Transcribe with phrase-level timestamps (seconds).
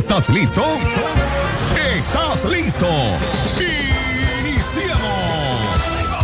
[0.00, 0.64] ¿Estás listo?
[1.94, 2.88] ¿Estás listo?
[4.40, 5.04] Iniciamos.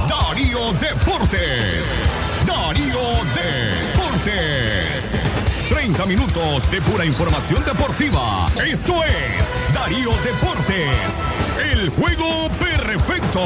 [0.09, 1.93] Darío Deportes.
[2.46, 3.03] Darío
[3.36, 5.14] Deportes.
[5.68, 8.49] 30 minutos de pura información deportiva.
[8.67, 11.22] Esto es Darío Deportes.
[11.71, 13.45] El juego perfecto.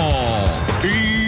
[0.84, 1.19] Iniciamos.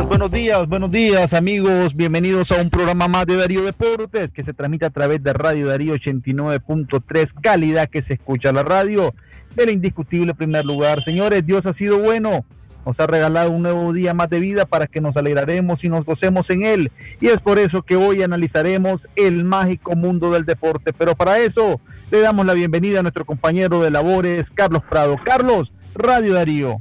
[0.00, 4.54] Buenos días, buenos días amigos, bienvenidos a un programa más de Darío Deportes que se
[4.54, 9.14] transmite a través de Radio Darío 89.3, calidad que se escucha la radio,
[9.54, 11.02] el indiscutible primer lugar.
[11.02, 12.46] Señores, Dios ha sido bueno,
[12.86, 16.06] nos ha regalado un nuevo día más de vida para que nos alegraremos y nos
[16.06, 16.90] gocemos en él.
[17.20, 20.94] Y es por eso que hoy analizaremos el mágico mundo del deporte.
[20.94, 25.18] Pero para eso le damos la bienvenida a nuestro compañero de labores, Carlos Prado.
[25.22, 26.80] Carlos, Radio Darío.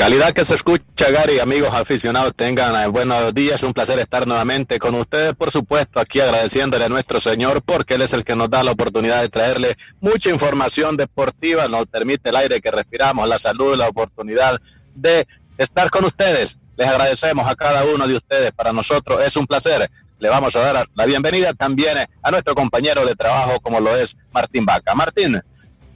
[0.00, 4.78] Calidad que se escucha, Gary, amigos aficionados, tengan eh, buenos días, un placer estar nuevamente
[4.78, 8.48] con ustedes, por supuesto, aquí agradeciéndole a nuestro Señor porque Él es el que nos
[8.48, 13.38] da la oportunidad de traerle mucha información deportiva, nos permite el aire que respiramos, la
[13.38, 14.58] salud, la oportunidad
[14.94, 15.26] de
[15.58, 16.56] estar con ustedes.
[16.78, 19.90] Les agradecemos a cada uno de ustedes, para nosotros es un placer.
[20.18, 24.16] Le vamos a dar la bienvenida también a nuestro compañero de trabajo como lo es
[24.32, 24.94] Martín Vaca.
[24.94, 25.42] Martín,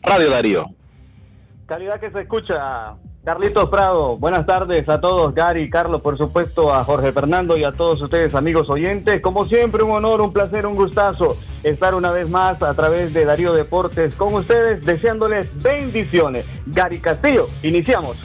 [0.02, 0.74] Radio Darío.
[1.64, 6.84] Calidad que se escucha, Carlitos Prado, buenas tardes a todos, Gary, Carlos, por supuesto, a
[6.84, 9.22] Jorge Fernando y a todos ustedes, amigos oyentes.
[9.22, 13.24] Como siempre, un honor, un placer, un gustazo estar una vez más a través de
[13.24, 16.44] Darío Deportes con ustedes, deseándoles bendiciones.
[16.66, 18.18] Gary Castillo, iniciamos.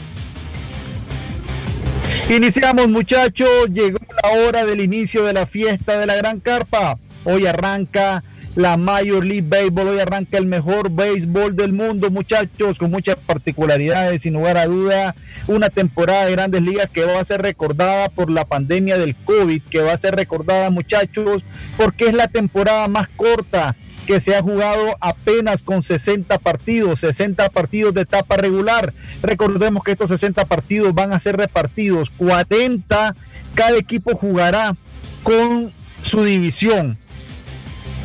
[2.27, 6.97] Iniciamos, muchachos, llegó la hora del inicio de la fiesta de la Gran Carpa.
[7.23, 8.22] Hoy arranca
[8.55, 9.88] la Major League Baseball.
[9.88, 15.16] Hoy arranca el mejor béisbol del mundo, muchachos, con muchas particularidades, sin lugar a duda.
[15.47, 19.61] Una temporada de grandes ligas que va a ser recordada por la pandemia del COVID,
[19.70, 21.43] que va a ser recordada, muchachos,
[21.77, 23.76] porque es la temporada más corta
[24.09, 28.92] que se ha jugado apenas con 60 partidos, 60 partidos de etapa regular.
[29.21, 33.15] Recordemos que estos 60 partidos van a ser repartidos, 40,
[33.54, 34.76] cada equipo jugará
[35.21, 35.71] con
[36.02, 36.98] su división.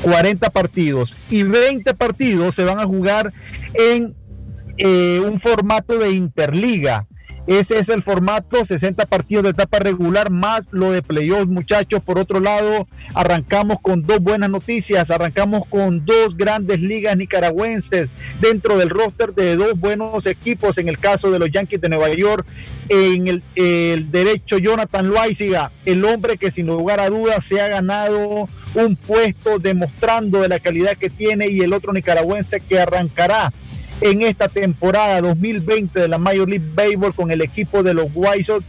[0.04, 3.32] 40 partidos y 20 partidos se van a jugar
[3.72, 4.14] en
[4.76, 7.06] eh, un formato de interliga.
[7.46, 12.02] Ese es el formato, 60 partidos de etapa regular más lo de playoffs, muchachos.
[12.02, 15.10] Por otro lado, arrancamos con dos buenas noticias.
[15.10, 18.08] Arrancamos con dos grandes ligas nicaragüenses
[18.40, 20.78] dentro del roster de dos buenos equipos.
[20.78, 22.46] En el caso de los Yankees de Nueva York,
[22.88, 28.48] en el, derecho Jonathan Loaiziga, el hombre que sin lugar a dudas se ha ganado
[28.74, 33.52] un puesto demostrando de la calidad que tiene y el otro nicaragüense que arrancará
[34.04, 38.44] en esta temporada 2020 de la Major League Baseball con el equipo de los White
[38.44, 38.66] Sox,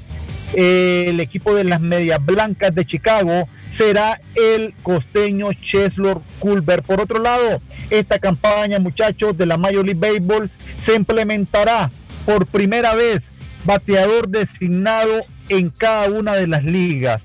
[0.54, 6.84] eh, el equipo de las Medias Blancas de Chicago, será el costeño Cheslor Culver.
[6.84, 11.92] Por otro lado, esta campaña, muchachos, de la Major League Baseball se implementará
[12.26, 13.30] por primera vez
[13.66, 17.22] bateador designado en cada una de las ligas.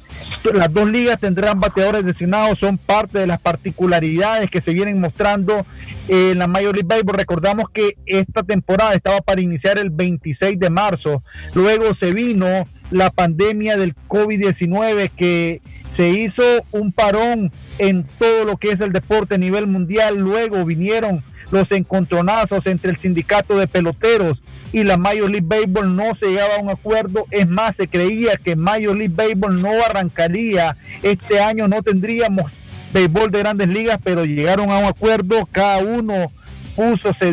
[0.55, 5.67] Las dos ligas tendrán bateadores designados, son parte de las particularidades que se vienen mostrando
[6.09, 7.17] en la Major League Baseball.
[7.17, 11.23] Recordamos que esta temporada estaba para iniciar el 26 de marzo,
[11.55, 15.61] luego se vino la pandemia del COVID-19 que
[15.91, 16.43] se hizo
[16.73, 21.73] un parón en todo lo que es el deporte a nivel mundial, luego vinieron los
[21.73, 26.61] encontronazos entre el sindicato de peloteros y la Major League Baseball no se llegaba a
[26.61, 27.27] un acuerdo.
[27.31, 32.53] Es más, se creía que Major League Baseball no arrancaría este año, no tendríamos
[32.93, 36.33] béisbol de grandes ligas, pero llegaron a un acuerdo, cada uno
[36.77, 37.31] puso, se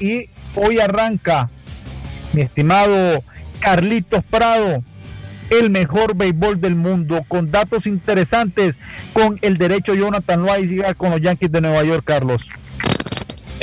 [0.00, 1.50] y hoy arranca,
[2.32, 3.22] mi estimado
[3.60, 4.82] Carlitos Prado,
[5.50, 8.74] el mejor béisbol del mundo, con datos interesantes,
[9.12, 12.42] con el derecho Jonathan Loaiziga con los Yankees de Nueva York, Carlos.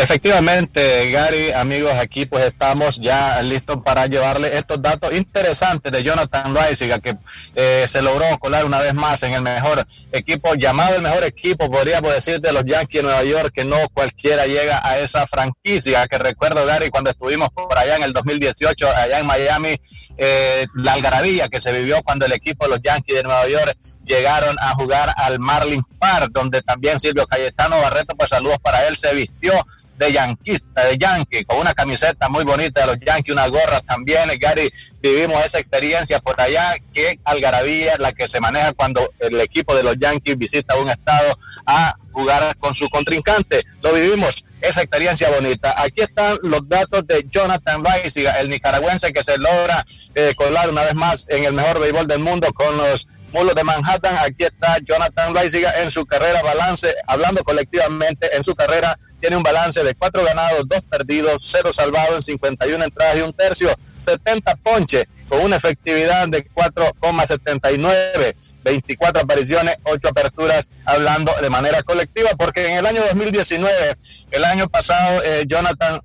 [0.01, 6.56] Efectivamente, Gary, amigos, aquí pues estamos ya listos para llevarle estos datos interesantes de Jonathan
[6.56, 7.18] Reisiga, que
[7.54, 11.69] eh, se logró colar una vez más en el mejor equipo, llamado el mejor equipo,
[11.69, 16.07] podríamos decir, de los Yankees de Nueva York, que no cualquiera llega a esa franquicia,
[16.07, 19.75] que recuerdo, Gary, cuando estuvimos por allá en el 2018, allá en Miami,
[20.18, 23.75] eh, la algarabía que se vivió cuando el equipo de los Yankees de Nueva York
[24.06, 28.96] llegaron a jugar al Marlin Park, donde también Silvio Cayetano Barreto, pues saludos para él,
[28.96, 29.54] se vistió
[30.00, 34.30] de yanquista, de yankee, con una camiseta muy bonita de los Yankees, una gorra también.
[34.40, 39.75] Gary, vivimos esa experiencia por allá, que algarabía la que se maneja cuando el equipo
[39.75, 43.66] de los Yankees visita un estado a jugar con su contrincante.
[43.81, 45.75] Lo vivimos esa experiencia bonita.
[45.78, 49.86] Aquí están los datos de Jonathan Rice, el nicaragüense que se logra
[50.16, 53.64] eh, colar una vez más en el mejor béisbol del mundo con los Mulos de
[53.64, 54.18] Manhattan.
[54.18, 58.98] Aquí está Jonathan Reisiga en su carrera balance, hablando colectivamente, en su carrera.
[59.20, 63.34] Tiene un balance de cuatro ganados, dos perdidos, cero salvados en 51 entradas y un
[63.34, 63.70] tercio,
[64.04, 72.32] 70 ponches con una efectividad de 4,79, 24 apariciones, 8 aperturas, hablando de manera colectiva,
[72.38, 73.96] porque en el año 2019,
[74.32, 76.02] el año pasado, eh, Jonathan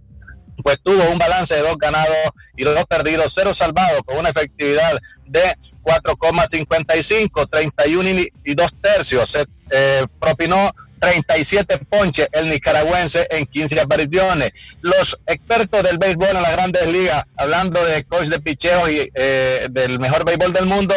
[0.65, 4.99] pues tuvo un balance de dos ganados y dos perdidos, cero salvados, con una efectividad
[5.27, 9.31] de 4,55, 31 y dos tercios.
[9.31, 14.53] Se eh, propinó 37 ponches el nicaragüense en 15 apariciones.
[14.81, 19.69] Los expertos del béisbol en las grandes ligas, hablando de coach de picheo y eh,
[19.71, 20.95] del mejor béisbol del mundo,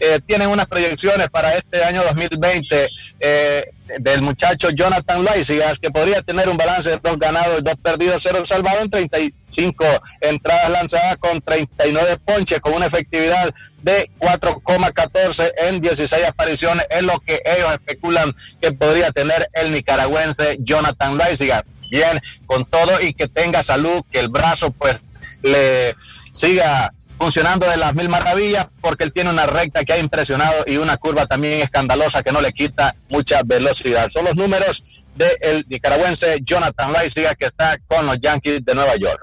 [0.00, 2.88] eh, tienen unas proyecciones para este año 2020
[3.20, 8.22] eh, del muchacho Jonathan Loisigas, que podría tener un balance de dos ganados dos perdidos,
[8.22, 9.84] cero salvados en 35
[10.20, 13.52] entradas lanzadas con 39 ponches, con una efectividad
[13.82, 20.58] de 4,14 en 16 apariciones, es lo que ellos especulan que podría tener el nicaragüense
[20.60, 21.62] Jonathan Loisigas.
[21.90, 25.00] Bien, con todo y que tenga salud, que el brazo pues
[25.42, 25.94] le
[26.32, 30.76] siga funcionando de las mil maravillas porque él tiene una recta que ha impresionado y
[30.76, 34.08] una curva también escandalosa que no le quita mucha velocidad.
[34.08, 34.82] Son los números
[35.16, 39.20] del nicaragüense Jonathan Leisiga que está con los Yankees de Nueva York.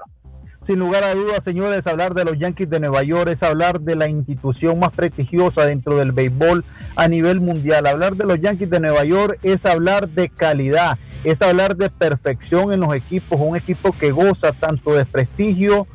[0.66, 3.94] Sin lugar a dudas, señores, hablar de los Yankees de Nueva York es hablar de
[3.94, 6.64] la institución más prestigiosa dentro del béisbol
[6.96, 7.86] a nivel mundial.
[7.86, 12.72] Hablar de los Yankees de Nueva York es hablar de calidad, es hablar de perfección
[12.72, 15.86] en los equipos, un equipo que goza tanto de prestigio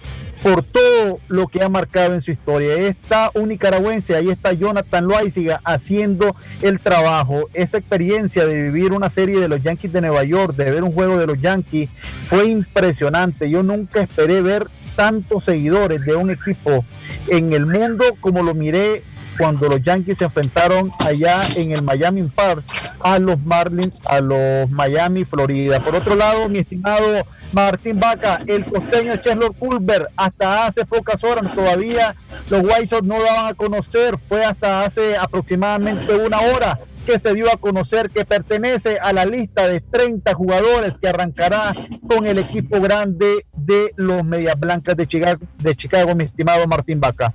[0.42, 2.74] por todo lo que ha marcado en su historia.
[2.76, 7.48] Está un nicaragüense, ahí está Jonathan Loaiziga haciendo el trabajo.
[7.54, 10.94] Esa experiencia de vivir una serie de los Yankees de Nueva York, de ver un
[10.94, 11.90] juego de los Yankees,
[12.28, 13.50] fue impresionante.
[13.50, 14.61] Yo nunca esperé ver
[14.96, 16.86] tantos seguidores de un equipo
[17.28, 19.04] en el mundo como lo miré
[19.42, 22.64] cuando los Yankees se enfrentaron allá en el Miami Park
[23.00, 25.84] a los Marlins, a los Miami, Florida.
[25.84, 31.56] Por otro lado, mi estimado Martín Vaca, el costeño Cheslor Culver, hasta hace pocas horas
[31.56, 32.16] todavía
[32.52, 36.78] los White Sox no daban a conocer, fue hasta hace aproximadamente una hora
[37.08, 41.74] que se dio a conocer que pertenece a la lista de 30 jugadores que arrancará
[42.08, 47.00] con el equipo grande de los Medias Blancas de Chicago, de Chicago mi estimado Martín
[47.00, 47.34] Vaca.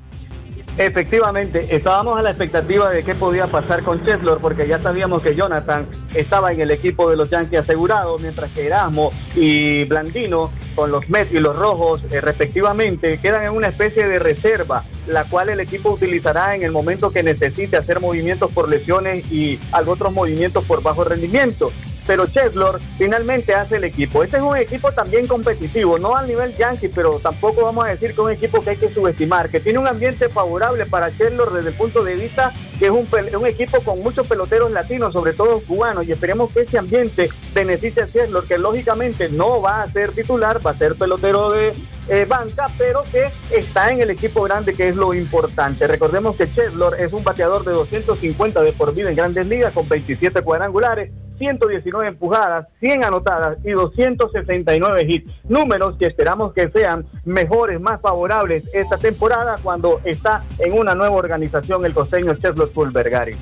[0.78, 5.34] Efectivamente, estábamos a la expectativa de qué podía pasar con Cheslor, porque ya sabíamos que
[5.34, 10.90] Jonathan estaba en el equipo de los Yankees asegurados, mientras que Erasmo y Blandino, con
[10.90, 15.48] los Mets y los Rojos, eh, respectivamente, quedan en una especie de reserva, la cual
[15.48, 20.62] el equipo utilizará en el momento que necesite hacer movimientos por lesiones y otros movimientos
[20.64, 21.72] por bajo rendimiento
[22.06, 24.22] pero Cheslor finalmente hace el equipo.
[24.22, 28.08] Este es un equipo también competitivo, no al nivel Yankee, pero tampoco vamos a decir
[28.08, 31.52] que es un equipo que hay que subestimar, que tiene un ambiente favorable para Cheslor
[31.52, 33.08] desde el punto de vista que es un,
[33.38, 38.02] un equipo con muchos peloteros latinos, sobre todo cubanos, y esperemos que ese ambiente beneficie
[38.02, 41.72] a Cheslor, que lógicamente no va a ser titular, va a ser pelotero de
[42.08, 45.86] eh, banca, pero que está en el equipo grande, que es lo importante.
[45.86, 49.88] Recordemos que Cheslor es un bateador de 250 de por vida en grandes ligas, con
[49.88, 55.30] 27 cuadrangulares, 119 empujadas, 100 anotadas y 269 hits.
[55.48, 61.16] Números que esperamos que sean mejores, más favorables esta temporada cuando está en una nueva
[61.16, 63.36] organización el costeño Cheslo Fulbergari.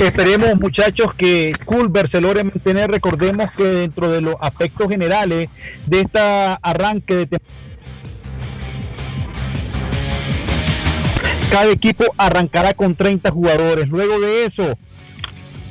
[0.00, 2.88] Esperemos, muchachos, que Culver se logre mantener.
[2.88, 5.48] Recordemos que dentro de los aspectos generales
[5.86, 7.68] de esta arranque de temporada,
[11.50, 13.88] cada equipo arrancará con 30 jugadores.
[13.88, 14.78] Luego de eso,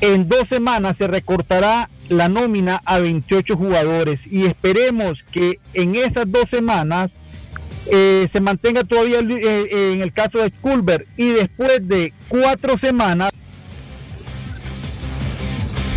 [0.01, 6.31] en dos semanas se recortará la nómina a 28 jugadores y esperemos que en esas
[6.31, 7.11] dos semanas
[7.87, 13.31] eh, se mantenga todavía eh, en el caso de Culver y después de cuatro semanas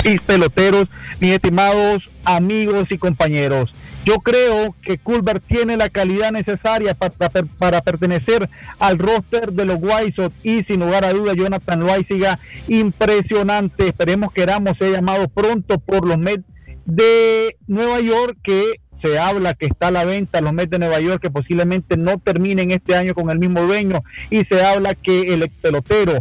[0.04, 0.88] y peloteros,
[1.20, 3.74] mis estimados amigos y compañeros.
[4.04, 9.78] Yo creo que Culver tiene la calidad necesaria para, para, pertenecer al roster de los
[9.78, 13.88] White y sin lugar a duda Jonathan siga impresionante.
[13.88, 16.49] Esperemos que Ramos sea llamado pronto por los Mets
[16.90, 21.00] de Nueva York que se habla que está a la venta los Mets de Nueva
[21.00, 25.32] York que posiblemente no terminen este año con el mismo dueño y se habla que
[25.32, 26.20] el pelotero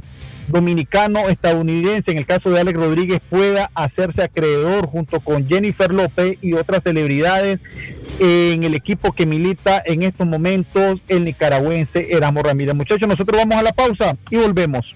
[0.49, 6.37] dominicano estadounidense, en el caso de Alex Rodríguez, pueda hacerse acreedor junto con Jennifer López
[6.41, 7.59] y otras celebridades
[8.19, 12.75] en el equipo que milita en estos momentos el nicaragüense Eramo Ramírez.
[12.75, 14.95] Muchachos, nosotros vamos a la pausa y volvemos.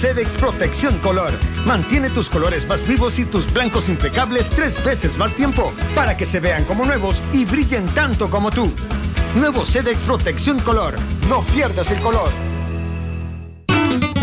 [0.00, 1.30] Cedex Protección Color.
[1.66, 6.24] Mantiene tus colores más vivos y tus blancos impecables tres veces más tiempo para que
[6.24, 8.72] se vean como nuevos y brillen tanto como tú.
[9.34, 10.96] Nuevo Cedex Protección Color.
[11.28, 12.49] No pierdas el color.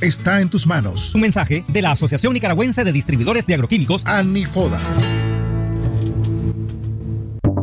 [0.00, 1.14] está en tus manos.
[1.14, 4.78] Un mensaje de la Asociación Nicaragüense de Distribuidores de Agroquímicos, ANIFODA.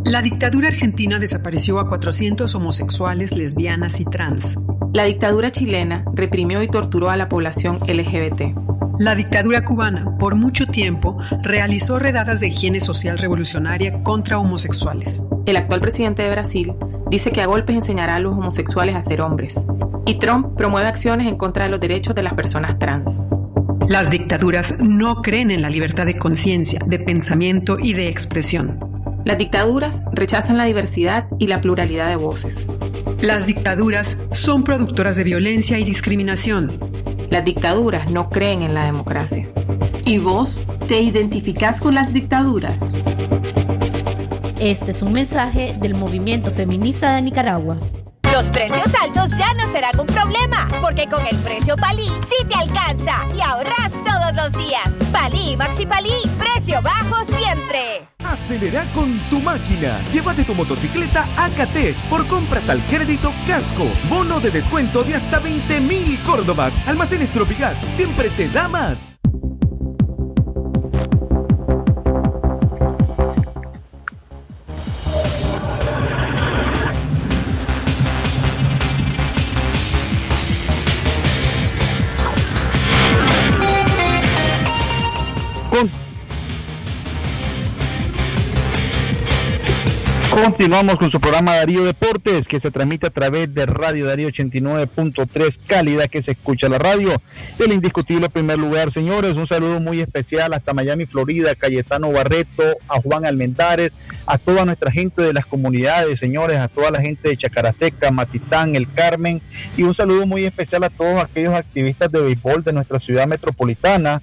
[0.03, 4.57] La dictadura argentina desapareció a 400 homosexuales, lesbianas y trans.
[4.93, 8.53] La dictadura chilena reprimió y torturó a la población LGBT.
[8.99, 15.23] La dictadura cubana, por mucho tiempo, realizó redadas de higiene social revolucionaria contra homosexuales.
[15.45, 16.73] El actual presidente de Brasil
[17.09, 19.65] dice que a golpes enseñará a los homosexuales a ser hombres.
[20.05, 23.23] Y Trump promueve acciones en contra de los derechos de las personas trans.
[23.87, 28.79] Las dictaduras no creen en la libertad de conciencia, de pensamiento y de expresión.
[29.25, 32.67] Las dictaduras rechazan la diversidad y la pluralidad de voces.
[33.21, 36.69] Las dictaduras son productoras de violencia y discriminación.
[37.29, 39.47] Las dictaduras no creen en la democracia.
[40.05, 42.93] ¿Y vos te identificás con las dictaduras?
[44.59, 47.77] Este es un mensaje del movimiento feminista de Nicaragua.
[48.41, 52.55] Los precios altos ya no serán un problema, porque con el precio Palí sí te
[52.55, 54.89] alcanza y ahorras todos los días.
[55.13, 58.01] Palí Maxi Palí, precio bajo siempre.
[58.25, 59.95] Acelera con tu máquina.
[60.11, 63.85] Llévate tu motocicleta AKT por compras al crédito Casco.
[64.09, 66.87] Bono de descuento de hasta 20 mil Córdobas.
[66.87, 69.20] Almacenes Tropigas siempre te da más.
[90.31, 95.57] Continuamos con su programa Darío Deportes, que se transmite a través de Radio Darío 89.3,
[95.67, 97.21] calidad que se escucha la radio.
[97.59, 99.35] El indiscutible primer lugar, señores.
[99.35, 103.91] Un saludo muy especial hasta Miami, Florida, Cayetano Barreto, a Juan Almendares,
[104.25, 108.77] a toda nuestra gente de las comunidades, señores, a toda la gente de Chacaraseca, Matitán,
[108.77, 109.41] El Carmen,
[109.75, 114.21] y un saludo muy especial a todos aquellos activistas de béisbol de nuestra ciudad metropolitana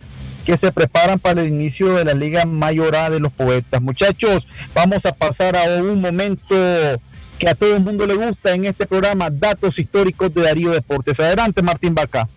[0.49, 3.83] que se preparan para el inicio de la Liga Mayor A de los Poetas.
[3.83, 6.57] Muchachos, vamos a pasar a un momento
[7.39, 11.21] que a todo el mundo le gusta en este programa, datos históricos de Darío Deportes.
[11.21, 12.31] Adelante, Martín Vaca.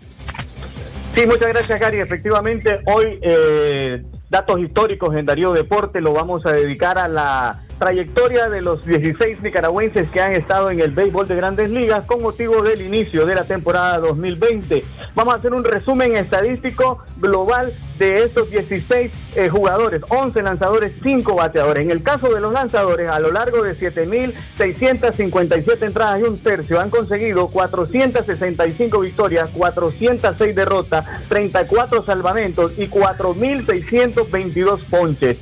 [1.16, 2.02] Sí, muchas gracias, Gary.
[2.02, 8.48] Efectivamente, hoy eh, datos históricos en Darío Deportes lo vamos a dedicar a la trayectoria
[8.48, 12.62] de los 16 nicaragüenses que han estado en el béisbol de grandes ligas con motivo
[12.62, 14.84] del inicio de la temporada 2020.
[15.14, 21.36] Vamos a hacer un resumen estadístico global de estos 16 eh, jugadores, 11 lanzadores, 5
[21.36, 21.84] bateadores.
[21.84, 26.80] En el caso de los lanzadores, a lo largo de 7.657 entradas y un tercio,
[26.80, 35.40] han conseguido 465 victorias, 406 derrotas, 34 salvamentos y 4.622 ponches.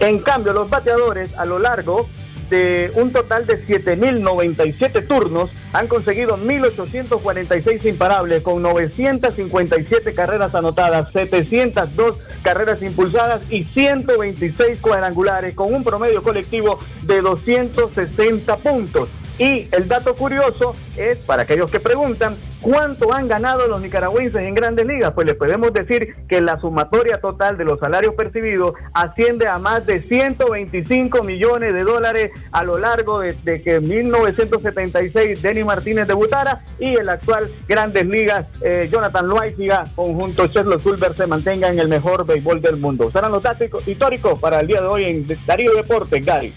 [0.00, 2.08] En cambio, los bateadores a lo largo
[2.52, 12.18] de un total de 7.097 turnos han conseguido 1.846 imparables con 957 carreras anotadas, 702
[12.42, 19.08] carreras impulsadas y 126 cuadrangulares con un promedio colectivo de 260 puntos.
[19.42, 24.54] Y el dato curioso es, para aquellos que preguntan, ¿cuánto han ganado los nicaragüenses en
[24.54, 25.10] grandes ligas?
[25.16, 29.84] Pues les podemos decir que la sumatoria total de los salarios percibidos asciende a más
[29.84, 33.34] de 125 millones de dólares a lo largo de,
[33.64, 40.46] que en 1976 Denny Martínez debutara y el actual Grandes Ligas eh, Jonathan Loaiziga, conjunto
[40.46, 43.10] Sherlock Silver, se mantenga en el mejor béisbol del mundo.
[43.10, 46.54] Serán los datos históricos para el día de hoy en Darío Deportes, Gary.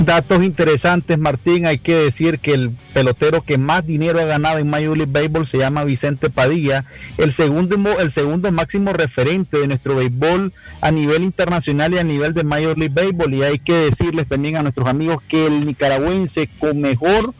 [0.00, 1.66] Datos interesantes, Martín.
[1.66, 5.46] Hay que decir que el pelotero que más dinero ha ganado en Major League Baseball
[5.46, 6.84] se llama Vicente Padilla,
[7.18, 12.34] el segundo, el segundo máximo referente de nuestro béisbol a nivel internacional y a nivel
[12.34, 13.34] de Major League Baseball.
[13.34, 17.32] Y hay que decirles también a nuestros amigos que el nicaragüense con mejor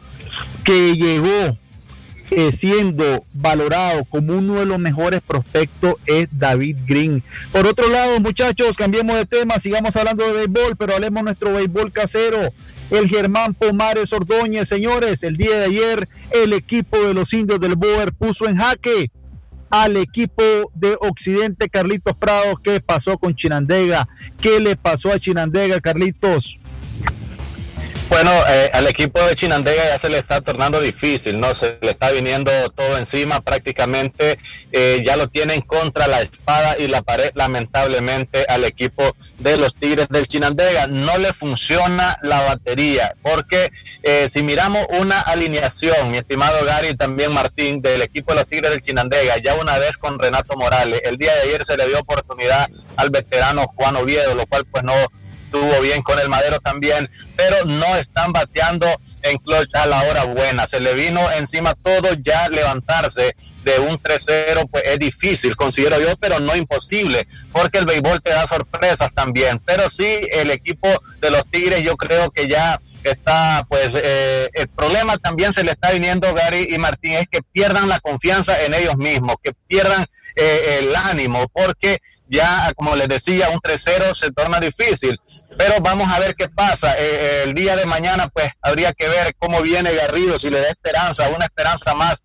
[0.63, 1.57] que llegó
[2.35, 7.21] eh, siendo valorado como uno de los mejores prospectos es David Green.
[7.51, 11.91] Por otro lado, muchachos, cambiemos de tema, sigamos hablando de béisbol, pero hablemos nuestro béisbol
[11.91, 12.51] casero.
[12.89, 17.75] El Germán Pomares Ordóñez, señores, el día de ayer el equipo de los indios del
[17.75, 19.11] Boer puso en jaque
[19.69, 22.55] al equipo de Occidente Carlitos Prados.
[22.63, 24.07] ¿Qué pasó con Chinandega?
[24.41, 26.57] ¿Qué le pasó a Chinandega, Carlitos?
[28.13, 31.55] Bueno, eh, al equipo de Chinandega ya se le está tornando difícil, ¿no?
[31.55, 34.37] Se le está viniendo todo encima, prácticamente
[34.71, 39.73] eh, ya lo tienen contra la espada y la pared, lamentablemente, al equipo de los
[39.73, 40.85] Tigres del Chinandega.
[40.85, 43.71] No le funciona la batería, porque
[44.03, 48.47] eh, si miramos una alineación, mi estimado Gary y también Martín, del equipo de los
[48.47, 51.87] Tigres del Chinandega, ya una vez con Renato Morales, el día de ayer se le
[51.87, 54.93] dio oportunidad al veterano Juan Oviedo, lo cual pues no
[55.53, 58.87] estuvo bien con el Madero también, pero no están bateando
[59.21, 60.65] en clutch a la hora buena.
[60.67, 66.17] Se le vino encima todo, ya levantarse de un 3-0 pues es difícil, considero yo,
[66.17, 69.61] pero no imposible, porque el béisbol te da sorpresas también.
[69.63, 70.89] Pero sí, el equipo
[71.21, 75.71] de los Tigres yo creo que ya está, pues eh, el problema también se le
[75.71, 80.05] está viniendo Gary y Martín, es que pierdan la confianza en ellos mismos, que pierdan
[80.35, 81.99] eh, el ánimo, porque
[82.33, 85.19] ya, como les decía, un 3-0 se torna difícil.
[85.57, 86.95] Pero vamos a ver qué pasa.
[86.97, 90.69] Eh, el día de mañana, pues habría que ver cómo viene Garrido, si le da
[90.69, 92.23] esperanza, una esperanza más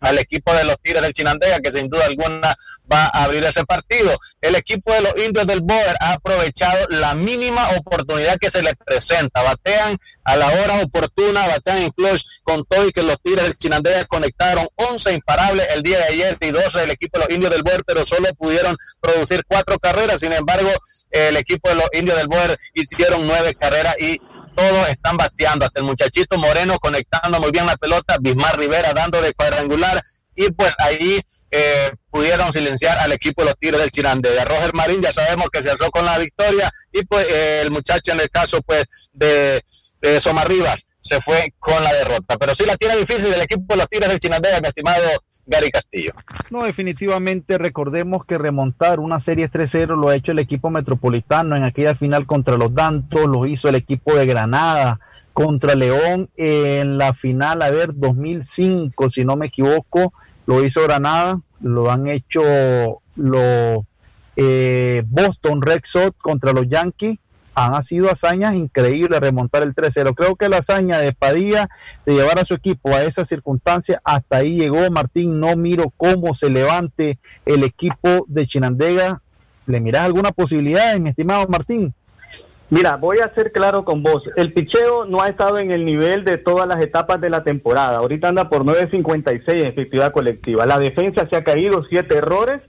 [0.00, 2.54] al equipo de los Tigres del Chinandega, que sin duda alguna
[2.90, 4.16] va a abrir ese partido.
[4.40, 8.74] El equipo de los indios del Boer ha aprovechado la mínima oportunidad que se les
[8.84, 9.42] presenta.
[9.42, 13.56] Batean a la hora oportuna, batean en clutch con todo y que los Tigres del
[13.56, 17.52] Chinandega conectaron 11 imparables el día de ayer y 12 del equipo de los indios
[17.52, 20.20] del Boer, pero solo pudieron producir cuatro carreras.
[20.20, 20.70] Sin embargo,
[21.10, 24.18] el equipo de los indios del Boer hicieron nueve carreras y
[24.54, 29.20] todos están bateando, hasta el muchachito Moreno conectando muy bien la pelota, Bismar Rivera dando
[29.20, 30.00] de cuadrangular
[30.36, 31.20] y pues ahí
[31.56, 34.30] eh, pudieron silenciar al equipo de los Tigres del Chirande.
[34.30, 37.70] De Roger Marín ya sabemos que se alzó con la victoria y pues eh, el
[37.70, 39.62] muchacho en el caso pues de,
[40.00, 42.36] de Rivas se fue con la derrota.
[42.38, 45.02] Pero sí la tiene difícil el equipo de los Tigres del Chinandega, mi estimado
[45.46, 46.12] Gary Castillo.
[46.50, 51.62] No, definitivamente recordemos que remontar una serie 3-0 lo ha hecho el equipo metropolitano en
[51.62, 54.98] aquella final contra los Dantos, lo hizo el equipo de Granada
[55.32, 60.14] contra León en la final, a ver, 2005, si no me equivoco,
[60.46, 63.84] lo hizo Granada, lo han hecho los
[64.36, 67.18] eh, Boston Red Sox contra los Yankees
[67.54, 70.14] han sido hazañas increíbles remontar el 3-0.
[70.14, 71.68] Creo que la hazaña de Padilla
[72.04, 75.38] de llevar a su equipo a esa circunstancia, hasta ahí llegó Martín.
[75.40, 79.22] No miro cómo se levante el equipo de Chinandega.
[79.66, 81.94] ¿Le miras alguna posibilidad, mi estimado Martín?
[82.70, 84.22] Mira, voy a ser claro con vos.
[84.36, 87.98] El picheo no ha estado en el nivel de todas las etapas de la temporada.
[87.98, 90.66] Ahorita anda por 9.56 en efectividad colectiva.
[90.66, 92.62] La defensa se ha caído, siete errores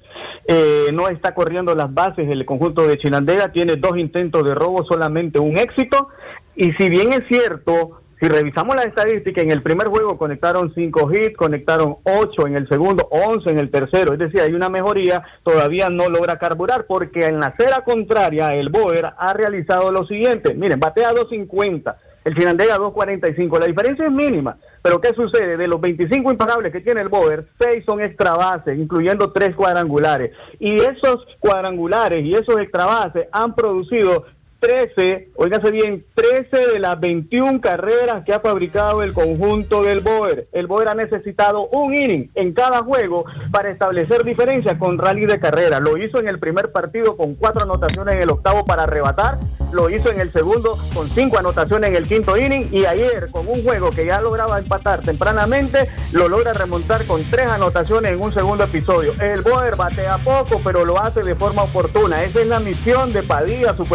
[0.47, 4.85] eh, no está corriendo las bases el conjunto de Chinandega, tiene dos intentos de robo,
[4.85, 6.09] solamente un éxito.
[6.55, 11.11] Y si bien es cierto, si revisamos la estadística, en el primer juego conectaron cinco
[11.11, 15.23] hits, conectaron ocho en el segundo, once en el tercero, es decir, hay una mejoría,
[15.43, 20.53] todavía no logra carburar, porque en la acera contraria el Boer ha realizado lo siguiente,
[20.53, 23.59] miren, batea 250, el Chinandega 2.45.
[23.59, 25.57] La diferencia es mínima, pero ¿qué sucede?
[25.57, 30.31] De los 25 imparables que tiene el Boer, 6 son extra bases, incluyendo 3 cuadrangulares.
[30.59, 34.25] Y esos cuadrangulares y esos extra bases han producido
[34.59, 40.47] 13, oígase bien, 13 de las 21 carreras que ha fabricado el conjunto del Boer.
[40.53, 45.39] El Boer ha necesitado un inning en cada juego para establecer diferencia con rally de
[45.39, 45.79] carrera.
[45.79, 49.39] Lo hizo en el primer partido con cuatro anotaciones en el octavo para arrebatar,
[49.71, 53.47] lo hizo en el segundo con cinco anotaciones en el quinto inning y ayer con
[53.47, 58.33] un juego que ya lograba empatar tempranamente, lo logra remontar con tres anotaciones en un
[58.33, 59.13] segundo episodio.
[59.19, 62.23] El Boer batea poco, pero lo hace de forma oportuna.
[62.23, 63.85] Esa es la misión de Padilla, su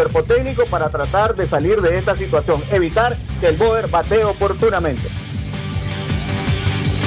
[0.65, 5.07] para tratar de salir de esta situación, evitar que el Boer batee oportunamente.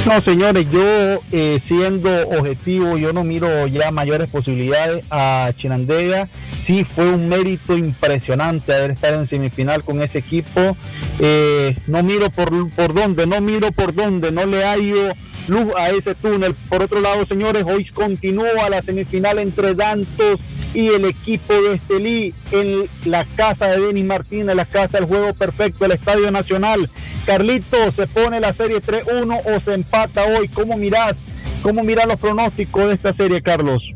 [0.07, 6.29] No, señores, yo eh, siendo objetivo, yo no miro ya mayores posibilidades a Chinandega.
[6.59, 10.77] Sí fue un mérito impresionante haber estado en semifinal con ese equipo.
[11.21, 15.15] Eh, no miro por, por dónde, no miro por dónde, no le hallo
[15.49, 16.55] luz a ese túnel.
[16.69, 20.39] Por otro lado, señores, hoy continúa la semifinal entre Dantos
[20.75, 25.33] y el equipo de Estelí en la casa de Denis Martínez, la casa del juego
[25.33, 26.91] perfecto, el Estadio Nacional.
[27.25, 30.49] Carlito, ¿se pone la serie 3-1 o se empata hoy?
[30.49, 31.19] ¿Cómo mirás?
[31.63, 33.95] ¿Cómo miras los pronósticos de esta serie, Carlos?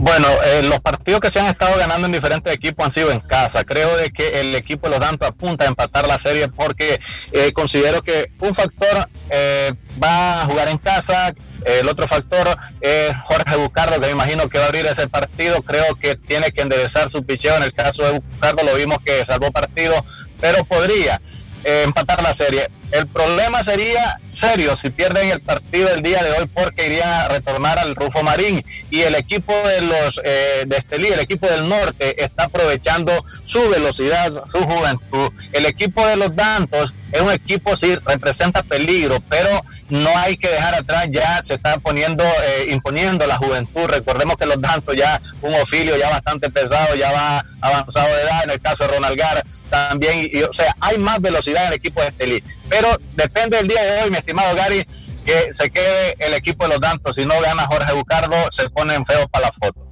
[0.00, 3.18] Bueno, eh, los partidos que se han estado ganando en diferentes equipos han sido en
[3.18, 3.64] casa.
[3.64, 7.00] Creo de que el equipo de los Dantos apunta a empatar la serie porque
[7.32, 11.34] eh, considero que un factor eh, va a jugar en casa,
[11.68, 15.62] el otro factor es Jorge Bucardo, que me imagino que va a abrir ese partido.
[15.62, 17.56] Creo que tiene que enderezar su picheo.
[17.56, 19.94] En el caso de Bucardo lo vimos que salvó partido,
[20.40, 21.20] pero podría
[21.64, 22.68] empatar la serie.
[22.90, 27.28] El problema sería serio si pierden el partido el día de hoy porque irían a
[27.28, 31.68] retornar al Rufo Marín y el equipo de los eh, de Estelí, el equipo del
[31.68, 35.30] norte está aprovechando su velocidad, su juventud.
[35.52, 40.48] El equipo de los Dantos es un equipo sí representa peligro, pero no hay que
[40.48, 43.84] dejar atrás ya se está poniendo eh, imponiendo la juventud.
[43.86, 48.44] Recordemos que los Dantos ya un ofilio ya bastante pesado, ya va avanzado de edad
[48.44, 51.74] en el caso de Ronald Gar también, y, o sea, hay más velocidad en el
[51.74, 54.86] equipo de Estelí pero depende del día de hoy, mi estimado Gary,
[55.24, 57.16] que se quede el equipo de los Dantos.
[57.16, 59.86] Si no gana Jorge Bucardo, se ponen feos para la foto.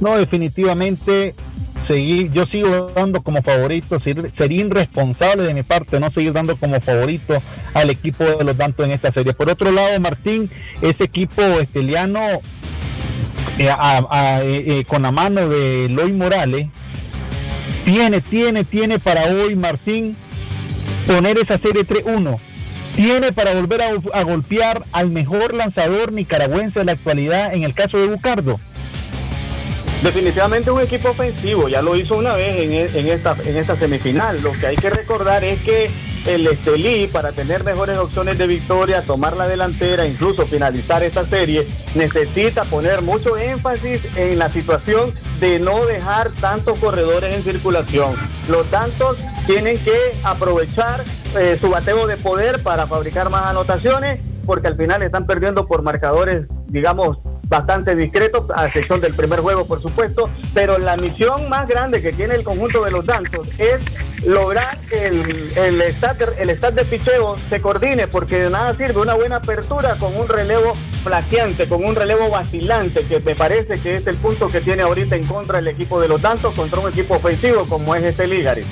[0.00, 1.34] No, definitivamente
[1.84, 6.80] seguir, yo sigo dando como favorito, sería irresponsable de mi parte no seguir dando como
[6.80, 7.42] favorito
[7.74, 9.32] al equipo de los Dantos en esta serie.
[9.32, 10.50] Por otro lado, Martín,
[10.82, 12.20] ese equipo esteliano
[13.58, 16.68] eh, eh, eh, con la mano de Loy Morales,
[17.84, 20.16] tiene, tiene, tiene para hoy, Martín,
[21.08, 22.38] poner esa serie 3-1.
[22.94, 27.98] Tiene para volver a, golpear al mejor lanzador nicaragüense de la actualidad en el caso
[27.98, 28.60] de Bucardo.
[30.02, 34.42] Definitivamente un equipo ofensivo, ya lo hizo una vez en, esta semifinal.
[34.42, 35.90] Lo que hay que recordar es que
[36.28, 41.66] el Estelí, para tener mejores opciones de victoria, tomar la delantera, incluso finalizar esta serie,
[41.94, 48.14] necesita poner mucho énfasis en la situación de no dejar tantos corredores en circulación.
[48.48, 51.04] Los tantos tienen que aprovechar
[51.38, 55.82] eh, su bateo de poder para fabricar más anotaciones, porque al final están perdiendo por
[55.82, 61.66] marcadores, digamos, bastante discretos, a excepción del primer juego, por supuesto, pero la misión más
[61.66, 63.80] grande que tiene el conjunto de los Dantos es
[64.24, 69.36] lograr que el, el, el de picheo se coordine, porque de nada sirve una buena
[69.36, 74.16] apertura con un relevo flaqueante, con un relevo vacilante, que me parece que es el
[74.16, 77.64] punto que tiene ahorita en contra el equipo de los Dantos contra un equipo ofensivo
[77.66, 78.64] como es este Ligari.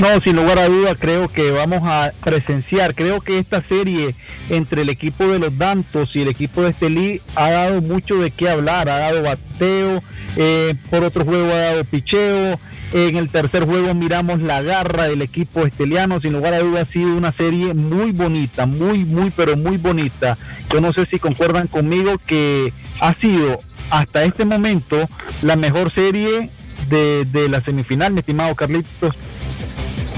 [0.00, 4.14] No, sin lugar a duda creo que vamos a presenciar, creo que esta serie
[4.48, 8.30] entre el equipo de los Dantos y el equipo de Estelí ha dado mucho de
[8.30, 10.02] qué hablar, ha dado bateo,
[10.36, 12.58] eh, por otro juego ha dado picheo,
[12.94, 16.86] en el tercer juego miramos la garra del equipo esteliano, sin lugar a duda ha
[16.86, 20.38] sido una serie muy bonita, muy, muy, pero muy bonita.
[20.72, 23.60] Yo no sé si concuerdan conmigo que ha sido
[23.90, 25.10] hasta este momento
[25.42, 26.48] la mejor serie
[26.88, 29.14] de, de la semifinal, mi estimado Carlitos.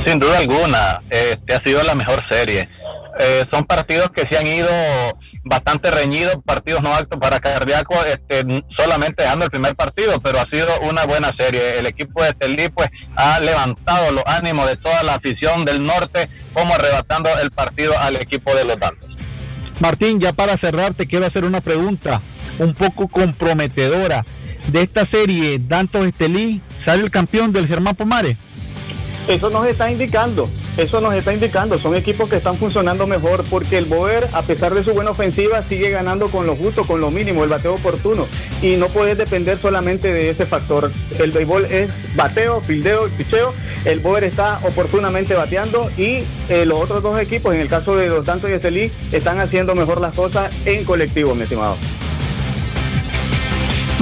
[0.05, 2.69] Sin duda alguna, este ha sido la mejor serie.
[3.21, 4.69] Eh, son partidos que se han ido
[5.45, 10.47] bastante reñidos, partidos no altos para Cardíaco, este, solamente dejando el primer partido, pero ha
[10.47, 11.79] sido una buena serie.
[11.79, 16.29] El equipo de Estelí pues ha levantado los ánimos de toda la afición del norte,
[16.53, 19.17] como arrebatando el partido al equipo de los Dantos.
[19.79, 22.21] Martín, ya para cerrar te quiero hacer una pregunta
[22.59, 24.25] un poco comprometedora.
[24.67, 28.37] De esta serie, Dantos Estelí, ¿sale el campeón del Germán Pomares?
[29.29, 33.79] Eso nos está indicando, eso nos está indicando, son equipos que están funcionando mejor porque
[33.79, 37.11] el Boer, a pesar de su buena ofensiva, sigue ganando con lo justo, con lo
[37.13, 38.27] mínimo, el bateo oportuno.
[38.61, 40.91] Y no puedes depender solamente de ese factor.
[41.19, 43.55] El béisbol es bateo, fildeo y picheo.
[43.85, 48.09] El Boer está oportunamente bateando y eh, los otros dos equipos, en el caso de
[48.09, 51.77] los Santos y Estelí, están haciendo mejor las cosas en colectivo, mi estimado.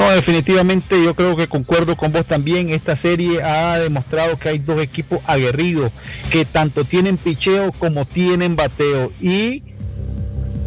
[0.01, 2.71] No, definitivamente yo creo que concuerdo con vos también.
[2.71, 5.93] Esta serie ha demostrado que hay dos equipos aguerridos
[6.31, 9.63] que tanto tienen picheo como tienen bateo y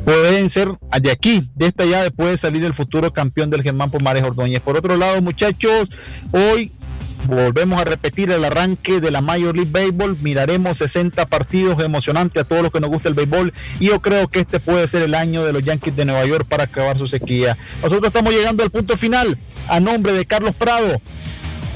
[0.06, 0.69] pueden ser
[1.02, 4.62] de aquí, de esta llave puede salir el futuro campeón del Germán Pomares Ordóñez.
[4.62, 5.89] Por otro lado, muchachos,
[6.32, 6.72] hoy
[7.25, 10.17] Volvemos a repetir el arranque de la Major League Baseball.
[10.21, 13.53] Miraremos 60 partidos emocionantes a todos los que nos gusta el béisbol.
[13.79, 16.45] Y yo creo que este puede ser el año de los Yankees de Nueva York
[16.49, 17.58] para acabar su sequía.
[17.82, 19.38] Nosotros estamos llegando al punto final.
[19.69, 20.99] A nombre de Carlos Prado,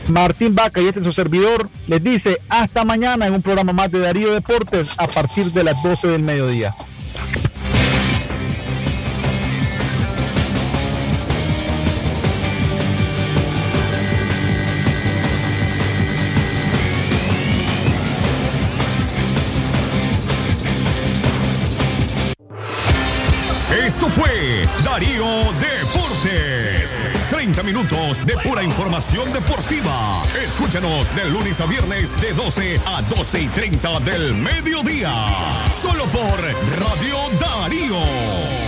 [0.10, 3.90] Martín Vaca y este es su servidor, les dice hasta mañana en un programa más
[3.92, 6.76] de Darío Deportes a partir de las 12 del mediodía.
[24.98, 25.28] Darío
[25.60, 26.98] Deportes
[27.30, 30.24] 30 minutos de pura información deportiva.
[30.44, 35.14] Escúchanos de lunes a viernes de 12 a 12 y 30 del mediodía.
[35.72, 38.67] Solo por Radio Darío.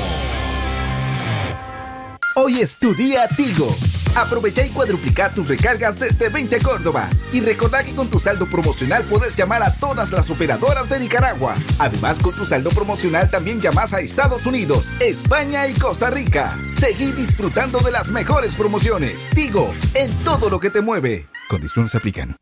[2.41, 3.67] Hoy es tu día Tigo.
[4.15, 7.09] Aprovecha y cuadruplica tus recargas desde 20 Córdobas.
[7.33, 11.55] Y recordá que con tu saldo promocional puedes llamar a todas las operadoras de Nicaragua.
[11.79, 16.57] Además, con tu saldo promocional también llamas a Estados Unidos, España y Costa Rica.
[16.79, 19.27] Seguí disfrutando de las mejores promociones.
[19.35, 21.27] Tigo, en todo lo que te mueve.
[21.49, 22.37] Condiciones aplican.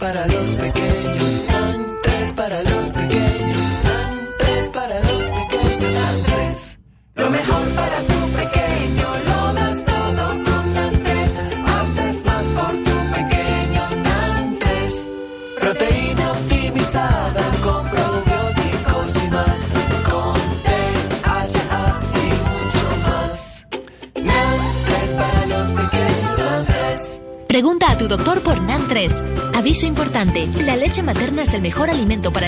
[0.00, 1.15] Para los pequeños,
[27.56, 29.54] Pregunta a tu doctor por NAN3.
[29.54, 32.44] Aviso importante, la leche materna es el mejor alimento para